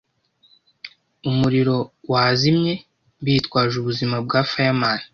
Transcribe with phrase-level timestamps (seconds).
[1.29, 1.77] Umuriro
[2.11, 2.73] wazimye
[3.23, 4.99] bitwaje ubuzima bwa fireman.